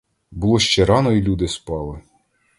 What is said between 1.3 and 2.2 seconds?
спали.